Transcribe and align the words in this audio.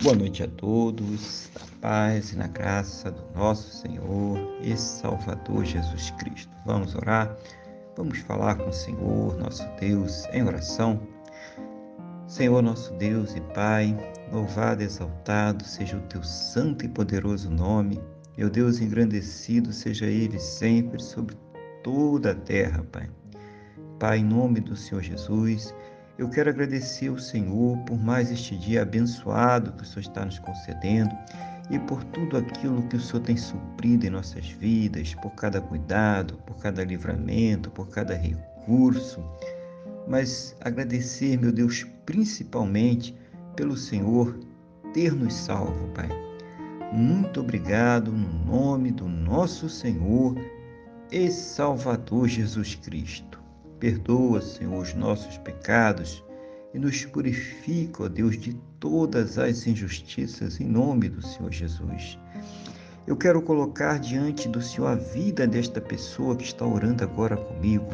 Boa 0.00 0.14
noite 0.14 0.44
a 0.44 0.46
todos, 0.46 1.50
na 1.58 1.66
paz 1.80 2.32
e 2.32 2.36
na 2.36 2.46
graça 2.46 3.10
do 3.10 3.20
nosso 3.34 3.68
Senhor 3.78 4.38
e 4.62 4.76
Salvador 4.76 5.64
Jesus 5.64 6.12
Cristo. 6.12 6.52
Vamos 6.64 6.94
orar, 6.94 7.36
vamos 7.96 8.18
falar 8.18 8.54
com 8.54 8.68
o 8.68 8.72
Senhor, 8.72 9.36
nosso 9.36 9.66
Deus, 9.80 10.24
em 10.32 10.44
oração. 10.44 11.00
Senhor, 12.28 12.62
nosso 12.62 12.92
Deus 12.94 13.34
e 13.34 13.40
Pai, 13.40 13.96
louvado 14.32 14.82
e 14.82 14.86
exaltado 14.86 15.64
seja 15.64 15.96
o 15.96 16.02
teu 16.02 16.22
santo 16.22 16.84
e 16.84 16.88
poderoso 16.88 17.50
nome. 17.50 18.00
Meu 18.36 18.48
Deus, 18.48 18.80
engrandecido 18.80 19.72
seja 19.72 20.06
ele 20.06 20.38
sempre 20.38 21.02
sobre 21.02 21.36
toda 21.82 22.30
a 22.30 22.36
terra, 22.36 22.86
Pai. 22.92 23.10
Pai, 23.98 24.18
em 24.18 24.24
nome 24.24 24.60
do 24.60 24.76
Senhor 24.76 25.02
Jesus, 25.02 25.74
eu 26.18 26.28
quero 26.28 26.50
agradecer 26.50 27.08
ao 27.08 27.18
Senhor 27.18 27.78
por 27.84 27.96
mais 27.96 28.30
este 28.30 28.56
dia 28.56 28.82
abençoado 28.82 29.72
que 29.72 29.84
o 29.84 29.86
Senhor 29.86 30.00
está 30.00 30.24
nos 30.24 30.38
concedendo 30.40 31.16
e 31.70 31.78
por 31.78 32.02
tudo 32.04 32.36
aquilo 32.36 32.82
que 32.88 32.96
o 32.96 33.00
Senhor 33.00 33.22
tem 33.22 33.36
suprido 33.36 34.04
em 34.04 34.10
nossas 34.10 34.48
vidas, 34.48 35.14
por 35.14 35.30
cada 35.36 35.60
cuidado, 35.60 36.34
por 36.44 36.56
cada 36.58 36.82
livramento, 36.84 37.70
por 37.70 37.88
cada 37.88 38.16
recurso. 38.16 39.22
Mas 40.08 40.56
agradecer, 40.60 41.38
meu 41.38 41.52
Deus, 41.52 41.86
principalmente 42.04 43.14
pelo 43.54 43.76
Senhor 43.76 44.36
ter 44.92 45.12
nos 45.12 45.34
salvo, 45.34 45.86
Pai. 45.88 46.08
Muito 46.92 47.40
obrigado 47.40 48.10
no 48.10 48.44
nome 48.44 48.90
do 48.90 49.06
nosso 49.06 49.68
Senhor 49.68 50.34
e 51.12 51.30
Salvador 51.30 52.26
Jesus 52.26 52.74
Cristo. 52.74 53.47
Perdoa, 53.78 54.40
Senhor, 54.40 54.82
os 54.82 54.94
nossos 54.94 55.38
pecados 55.38 56.24
e 56.74 56.78
nos 56.78 57.04
purifica, 57.04 58.04
ó 58.04 58.08
Deus, 58.08 58.36
de 58.36 58.54
todas 58.80 59.38
as 59.38 59.66
injustiças, 59.66 60.60
em 60.60 60.66
nome 60.66 61.08
do 61.08 61.22
Senhor 61.22 61.52
Jesus. 61.52 62.18
Eu 63.06 63.16
quero 63.16 63.40
colocar 63.40 63.98
diante 63.98 64.48
do 64.48 64.60
Senhor 64.60 64.88
a 64.88 64.94
vida 64.94 65.46
desta 65.46 65.80
pessoa 65.80 66.36
que 66.36 66.44
está 66.44 66.66
orando 66.66 67.02
agora 67.02 67.36
comigo, 67.36 67.88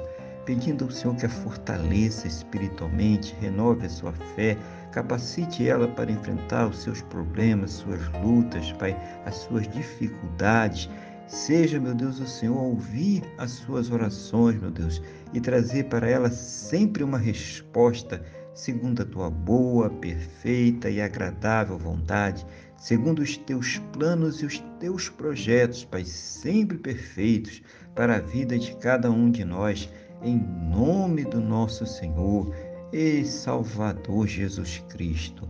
pedindo 0.45 0.85
ao 0.85 0.91
Senhor 0.91 1.15
que 1.17 1.27
a 1.27 1.31
fortaleça 1.31 2.27
espiritualmente, 2.27 3.37
renove 3.41 3.87
a 3.87 3.91
sua 3.91 4.13
fé, 4.35 4.59
capacite 4.91 5.69
ela 5.69 5.87
para 5.87 6.11
enfrentar 6.11 6.67
os 6.67 6.83
seus 6.83 7.01
problemas, 7.03 7.71
suas 7.73 8.01
lutas, 8.23 8.73
Pai, 8.73 8.97
as 9.25 9.37
suas 9.37 9.69
dificuldades 9.69 10.91
Seja, 11.27 11.81
meu 11.81 11.95
Deus, 11.95 12.21
o 12.21 12.27
Senhor 12.27 12.57
ouvir 12.57 13.23
as 13.39 13.53
suas 13.53 13.91
orações, 13.91 14.61
meu 14.61 14.71
Deus, 14.71 15.01
e 15.33 15.41
trazer 15.41 15.85
para 15.85 16.09
ela 16.09 16.31
sempre 16.31 17.03
uma 17.03 17.19
resposta 17.19 18.23
segundo 18.55 19.03
a 19.03 19.05
tua 19.05 19.31
boa, 19.31 19.91
perfeita 19.91 20.89
e 20.89 21.01
agradável 21.01 21.77
vontade, 21.77 22.47
segundo 22.77 23.21
os 23.21 23.37
teus 23.37 23.79
planos 23.93 24.43
e 24.43 24.47
os 24.47 24.59
teus 24.79 25.09
projetos, 25.09 25.85
Pai, 25.85 26.05
sempre 26.05 26.79
perfeitos 26.79 27.63
para 27.95 28.17
a 28.17 28.21
vida 28.21 28.59
de 28.59 28.77
cada 28.77 29.11
um 29.11 29.31
de 29.31 29.45
nós, 29.45 29.91
em 30.23 30.39
nome 30.39 31.25
do 31.25 31.41
nosso 31.41 31.85
Senhor 31.85 32.55
e 32.93 33.25
Salvador 33.25 34.29
Jesus 34.29 34.85
Cristo. 34.89 35.49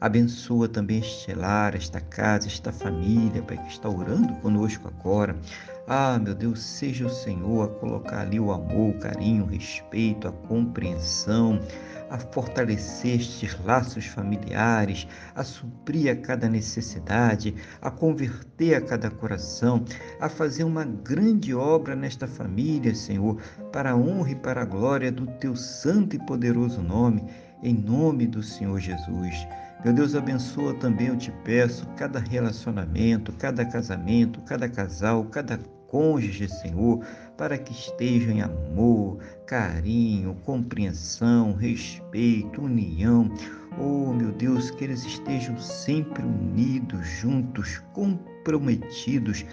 Abençoa 0.00 0.66
também 0.66 1.00
este 1.00 1.34
lar, 1.34 1.74
esta 1.74 2.00
casa, 2.00 2.46
esta 2.46 2.72
família, 2.72 3.42
Pai, 3.42 3.58
que 3.58 3.68
está 3.68 3.86
orando 3.86 4.32
conosco 4.36 4.88
agora. 4.88 5.36
Ah, 5.86 6.18
meu 6.18 6.34
Deus, 6.34 6.62
seja 6.62 7.06
o 7.06 7.10
Senhor 7.10 7.64
a 7.64 7.68
colocar 7.68 8.20
ali 8.20 8.40
o 8.40 8.50
amor, 8.50 8.96
o 8.96 8.98
carinho, 8.98 9.44
o 9.44 9.48
respeito, 9.48 10.26
a 10.26 10.32
compreensão, 10.32 11.60
a 12.08 12.16
fortalecer 12.16 13.20
estes 13.20 13.62
laços 13.62 14.06
familiares, 14.06 15.06
a 15.34 15.44
suprir 15.44 16.10
a 16.10 16.16
cada 16.16 16.48
necessidade, 16.48 17.54
a 17.82 17.90
converter 17.90 18.76
a 18.76 18.80
cada 18.80 19.10
coração, 19.10 19.84
a 20.18 20.30
fazer 20.30 20.64
uma 20.64 20.84
grande 20.84 21.54
obra 21.54 21.94
nesta 21.94 22.26
família, 22.26 22.94
Senhor, 22.94 23.38
para 23.70 23.90
a 23.90 23.96
honra 23.96 24.30
e 24.30 24.34
para 24.36 24.62
a 24.62 24.64
glória 24.64 25.12
do 25.12 25.26
teu 25.26 25.54
santo 25.54 26.16
e 26.16 26.24
poderoso 26.24 26.80
nome, 26.80 27.22
em 27.62 27.74
nome 27.74 28.26
do 28.26 28.42
Senhor 28.42 28.78
Jesus. 28.78 29.46
Meu 29.84 29.94
Deus, 29.94 30.14
abençoa 30.14 30.74
também, 30.74 31.08
eu 31.08 31.16
te 31.16 31.32
peço, 31.44 31.86
cada 31.96 32.18
relacionamento, 32.18 33.32
cada 33.32 33.64
casamento, 33.64 34.40
cada 34.42 34.68
casal, 34.68 35.24
cada 35.24 35.58
cônjuge, 35.88 36.48
Senhor, 36.48 37.04
para 37.36 37.58
que 37.58 37.72
estejam 37.72 38.32
em 38.32 38.42
amor, 38.42 39.18
carinho, 39.46 40.36
compreensão, 40.44 41.54
respeito, 41.54 42.62
união. 42.62 43.30
Oh, 43.78 44.12
meu 44.12 44.30
Deus, 44.32 44.70
que 44.70 44.84
eles 44.84 45.04
estejam 45.04 45.58
sempre 45.58 46.22
unidos, 46.22 47.06
juntos, 47.06 47.82
comprometidos 47.92 49.44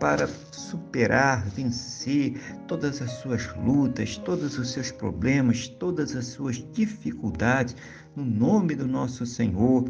para 0.00 0.26
superar, 0.50 1.46
vencer 1.50 2.40
todas 2.66 3.02
as 3.02 3.12
suas 3.12 3.54
lutas, 3.54 4.16
todos 4.16 4.58
os 4.58 4.72
seus 4.72 4.90
problemas, 4.90 5.68
todas 5.68 6.16
as 6.16 6.26
suas 6.26 6.56
dificuldades, 6.72 7.76
no 8.16 8.24
nome 8.24 8.74
do 8.74 8.88
nosso 8.88 9.26
Senhor 9.26 9.84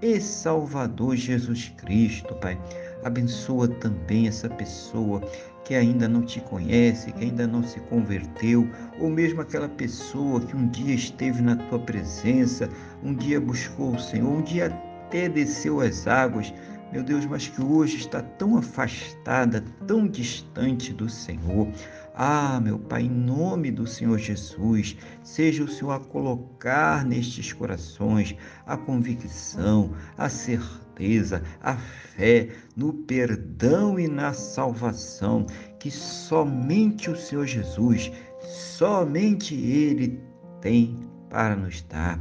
e 0.00 0.20
Salvador 0.20 1.16
Jesus 1.16 1.70
Cristo, 1.76 2.34
Pai. 2.36 2.58
Abençoa 3.04 3.66
também 3.66 4.28
essa 4.28 4.48
pessoa 4.48 5.20
que 5.64 5.74
ainda 5.74 6.08
não 6.08 6.22
te 6.22 6.40
conhece, 6.40 7.12
que 7.12 7.24
ainda 7.24 7.46
não 7.46 7.62
se 7.62 7.80
converteu, 7.80 8.68
ou 9.00 9.10
mesmo 9.10 9.40
aquela 9.40 9.68
pessoa 9.68 10.40
que 10.40 10.56
um 10.56 10.68
dia 10.68 10.94
esteve 10.94 11.42
na 11.42 11.56
tua 11.56 11.78
presença, 11.78 12.68
um 13.02 13.14
dia 13.14 13.40
buscou 13.40 13.94
o 13.94 14.00
Senhor, 14.00 14.30
um 14.30 14.42
dia 14.42 14.66
até 14.66 15.28
desceu 15.28 15.80
as 15.80 16.06
águas, 16.06 16.52
meu 16.92 17.04
Deus, 17.04 17.24
mas 17.24 17.46
que 17.46 17.62
hoje 17.62 17.98
está 17.98 18.20
tão 18.20 18.56
afastada, 18.56 19.62
tão 19.86 20.08
distante 20.08 20.92
do 20.92 21.08
Senhor. 21.08 21.68
Ah, 22.14 22.60
meu 22.60 22.78
Pai, 22.78 23.02
em 23.02 23.10
nome 23.10 23.70
do 23.70 23.86
Senhor 23.86 24.18
Jesus, 24.18 24.96
seja 25.22 25.62
o 25.62 25.68
Senhor 25.68 25.92
a 25.92 26.00
colocar 26.00 27.04
nestes 27.04 27.52
corações 27.52 28.34
a 28.66 28.76
convicção, 28.76 29.92
a 30.18 30.28
certeza, 30.28 31.42
a 31.62 31.76
fé 31.76 32.48
no 32.76 32.92
perdão 32.92 33.98
e 33.98 34.08
na 34.08 34.32
salvação 34.32 35.46
que 35.78 35.90
somente 35.90 37.08
o 37.08 37.16
Senhor 37.16 37.46
Jesus, 37.46 38.10
somente 38.42 39.54
Ele 39.54 40.20
tem 40.60 40.98
para 41.28 41.54
nos 41.54 41.82
dar. 41.82 42.18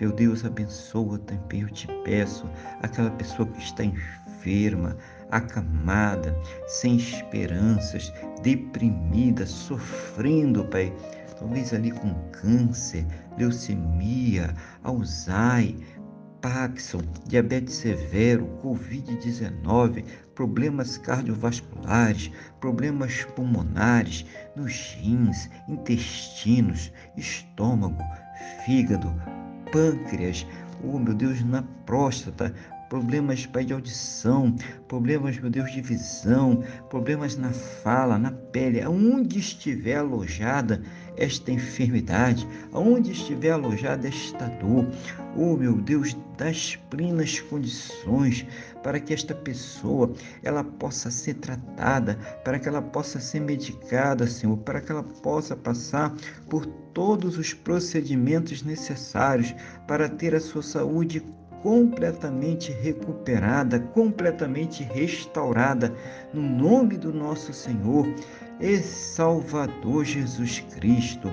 Meu 0.00 0.10
Deus, 0.10 0.44
abençoa 0.44 1.20
também, 1.20 1.60
eu 1.60 1.70
te 1.70 1.86
peço, 2.04 2.50
aquela 2.82 3.12
pessoa 3.12 3.46
que 3.46 3.62
está 3.62 3.84
enferma, 3.84 4.96
acamada, 5.30 6.36
sem 6.66 6.96
esperanças, 6.96 8.12
deprimida, 8.42 9.46
sofrendo, 9.46 10.64
Pai, 10.64 10.92
talvez 11.38 11.72
ali 11.72 11.92
com 11.92 12.12
câncer, 12.32 13.06
leucemia, 13.38 14.52
Alzheimer, 14.82 15.86
Paxson, 16.42 17.00
diabetes 17.28 17.76
severo, 17.76 18.48
Covid-19, 18.64 20.04
problemas 20.34 20.98
cardiovasculares, 20.98 22.32
problemas 22.60 23.22
pulmonares, 23.36 24.26
nos 24.56 24.96
rins, 25.00 25.48
intestinos, 25.68 26.92
estômago, 27.16 28.02
fígado, 28.66 29.14
pâncreas, 29.74 30.46
oh 30.84 31.00
meu 31.00 31.12
Deus, 31.12 31.42
na 31.42 31.64
próstata, 31.84 32.54
problemas, 32.88 33.44
Pai, 33.44 33.64
de 33.64 33.72
audição, 33.72 34.54
problemas, 34.86 35.36
meu 35.36 35.50
Deus, 35.50 35.72
de 35.72 35.80
visão, 35.80 36.62
problemas 36.88 37.36
na 37.36 37.50
fala, 37.50 38.16
na 38.16 38.30
pele, 38.30 38.80
aonde 38.80 39.40
estiver 39.40 39.96
alojada 39.96 40.80
esta 41.16 41.50
enfermidade, 41.50 42.46
aonde 42.72 43.12
estiver 43.12 43.50
alojada 43.50 44.08
esta 44.08 44.46
dor, 44.46 44.86
oh 45.36 45.56
meu 45.56 45.74
Deus, 45.74 46.16
das 46.36 46.76
plenas 46.90 47.40
condições 47.40 48.46
para 48.82 48.98
que 48.98 49.14
esta 49.14 49.34
pessoa 49.34 50.12
ela 50.42 50.64
possa 50.64 51.10
ser 51.10 51.34
tratada, 51.34 52.18
para 52.44 52.58
que 52.58 52.68
ela 52.68 52.82
possa 52.82 53.20
ser 53.20 53.40
medicada, 53.40 54.26
Senhor, 54.26 54.56
para 54.58 54.80
que 54.80 54.90
ela 54.90 55.02
possa 55.02 55.56
passar 55.56 56.14
por 56.48 56.66
todos 56.66 57.38
os 57.38 57.52
procedimentos 57.52 58.62
necessários 58.62 59.54
para 59.86 60.08
ter 60.08 60.34
a 60.34 60.40
sua 60.40 60.62
saúde 60.62 61.22
completamente 61.64 62.70
recuperada, 62.72 63.80
completamente 63.80 64.84
restaurada, 64.84 65.94
no 66.30 66.42
nome 66.42 66.98
do 66.98 67.10
nosso 67.10 67.54
Senhor 67.54 68.06
e 68.60 68.76
Salvador 68.76 70.04
Jesus 70.04 70.60
Cristo. 70.74 71.32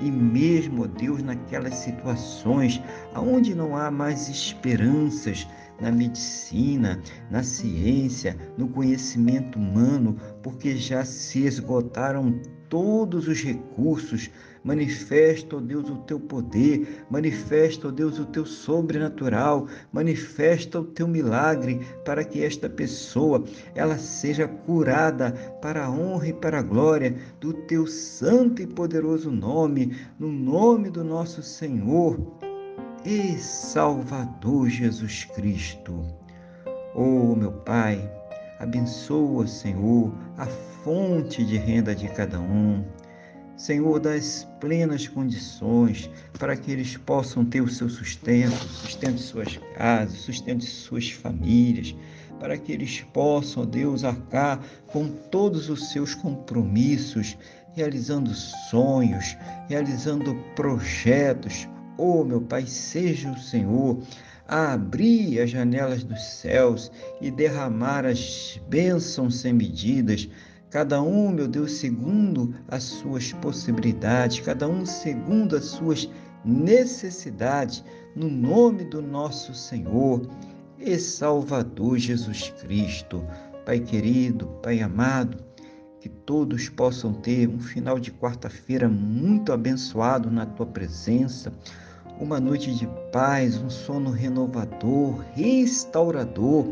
E 0.00 0.08
mesmo, 0.12 0.86
Deus, 0.86 1.24
naquelas 1.24 1.74
situações 1.74 2.80
onde 3.16 3.52
não 3.52 3.76
há 3.76 3.90
mais 3.90 4.28
esperanças 4.28 5.44
na 5.80 5.90
medicina, 5.90 7.02
na 7.28 7.42
ciência, 7.42 8.36
no 8.56 8.68
conhecimento 8.68 9.58
humano, 9.58 10.16
porque 10.40 10.76
já 10.76 11.04
se 11.04 11.46
esgotaram 11.46 12.40
todos 12.74 13.28
os 13.28 13.40
recursos. 13.40 14.28
Manifesta, 14.64 15.56
ó 15.56 15.60
Deus, 15.60 15.88
o 15.88 15.98
teu 15.98 16.18
poder, 16.18 17.04
manifesta, 17.08 17.86
ó 17.86 17.90
Deus, 17.92 18.18
o 18.18 18.24
teu 18.24 18.44
sobrenatural, 18.44 19.68
manifesta 19.92 20.80
o 20.80 20.84
teu 20.84 21.06
milagre 21.06 21.86
para 22.04 22.24
que 22.24 22.42
esta 22.42 22.68
pessoa 22.68 23.44
ela 23.76 23.96
seja 23.96 24.48
curada 24.48 25.30
para 25.62 25.84
a 25.84 25.90
honra 25.90 26.28
e 26.28 26.32
para 26.32 26.58
a 26.58 26.62
glória 26.62 27.16
do 27.38 27.52
teu 27.52 27.86
santo 27.86 28.60
e 28.60 28.66
poderoso 28.66 29.30
nome, 29.30 29.96
no 30.18 30.32
nome 30.32 30.90
do 30.90 31.04
nosso 31.04 31.44
Senhor 31.44 32.18
e 33.04 33.38
Salvador 33.38 34.68
Jesus 34.68 35.22
Cristo. 35.26 36.04
Oh, 36.96 37.36
meu 37.36 37.52
Pai, 37.52 38.10
abençoa, 38.58 39.46
Senhor, 39.46 40.12
a 40.36 40.46
fonte 40.46 41.44
de 41.44 41.56
renda 41.56 41.94
de 41.94 42.08
cada 42.08 42.40
um. 42.40 42.84
Senhor, 43.56 44.00
das 44.00 44.46
plenas 44.60 45.06
condições 45.06 46.10
para 46.38 46.56
que 46.56 46.72
eles 46.72 46.96
possam 46.96 47.44
ter 47.44 47.60
o 47.60 47.68
seu 47.68 47.88
sustento, 47.88 48.56
sustento 48.68 49.14
de 49.14 49.22
suas 49.22 49.56
casas, 49.76 50.18
sustento 50.18 50.60
de 50.60 50.66
suas 50.66 51.10
famílias, 51.10 51.94
para 52.40 52.58
que 52.58 52.72
eles 52.72 53.00
possam, 53.12 53.64
Deus, 53.64 54.02
arcar 54.02 54.60
com 54.88 55.08
todos 55.08 55.70
os 55.70 55.90
seus 55.92 56.14
compromissos, 56.14 57.38
realizando 57.74 58.34
sonhos, 58.34 59.36
realizando 59.68 60.34
projetos, 60.56 61.68
Oh, 61.96 62.24
meu 62.24 62.40
Pai, 62.40 62.66
seja 62.66 63.30
o 63.30 63.38
Senhor 63.38 64.02
a 64.46 64.72
abrir 64.74 65.40
as 65.40 65.50
janelas 65.50 66.04
dos 66.04 66.22
céus 66.22 66.90
e 67.20 67.30
derramar 67.30 68.04
as 68.04 68.60
bênçãos 68.68 69.36
sem 69.36 69.52
medidas, 69.52 70.28
cada 70.70 71.00
um, 71.00 71.30
meu 71.30 71.48
Deus, 71.48 71.72
segundo 71.72 72.54
as 72.68 72.82
suas 72.82 73.32
possibilidades, 73.32 74.40
cada 74.40 74.68
um 74.68 74.84
segundo 74.84 75.56
as 75.56 75.66
suas 75.66 76.10
necessidades, 76.44 77.84
no 78.14 78.28
nome 78.28 78.84
do 78.84 79.00
nosso 79.00 79.54
Senhor 79.54 80.28
e 80.78 80.98
Salvador 80.98 81.98
Jesus 81.98 82.52
Cristo. 82.60 83.24
Pai 83.64 83.80
querido, 83.80 84.46
Pai 84.62 84.80
amado, 84.80 85.42
que 86.00 86.08
todos 86.08 86.68
possam 86.68 87.14
ter 87.14 87.48
um 87.48 87.58
final 87.58 87.98
de 87.98 88.12
quarta-feira 88.12 88.88
muito 88.88 89.52
abençoado 89.52 90.30
na 90.30 90.44
tua 90.44 90.66
presença, 90.66 91.50
uma 92.18 92.38
noite 92.38 92.74
de 92.74 92.86
paz, 93.10 93.56
um 93.56 93.70
sono 93.70 94.10
renovador, 94.10 95.24
restaurador 95.32 96.66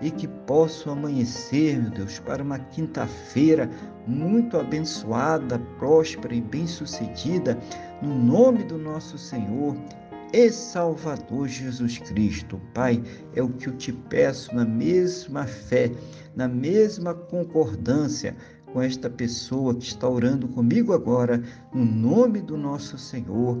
e 0.00 0.10
que 0.10 0.26
possam 0.26 0.92
amanhecer, 0.92 1.80
meu 1.80 1.90
Deus, 1.90 2.18
para 2.18 2.42
uma 2.42 2.58
quinta-feira 2.58 3.70
muito 4.06 4.58
abençoada, 4.58 5.58
próspera 5.78 6.34
e 6.34 6.40
bem-sucedida, 6.40 7.58
no 8.02 8.14
nome 8.14 8.64
do 8.64 8.76
nosso 8.76 9.16
Senhor 9.16 9.76
e 10.32 10.50
Salvador 10.50 11.46
Jesus 11.46 11.98
Cristo. 11.98 12.60
Pai, 12.74 13.02
é 13.34 13.42
o 13.42 13.48
que 13.48 13.68
eu 13.68 13.76
te 13.76 13.92
peço 13.92 14.54
na 14.54 14.64
mesma 14.64 15.46
fé, 15.46 15.92
na 16.34 16.48
mesma 16.48 17.14
concordância 17.14 18.36
com 18.72 18.80
esta 18.80 19.08
pessoa 19.10 19.74
que 19.74 19.84
está 19.84 20.08
orando 20.08 20.48
comigo 20.48 20.92
agora, 20.94 21.42
no 21.72 21.84
nome 21.84 22.40
do 22.40 22.56
nosso 22.56 22.96
Senhor 22.96 23.60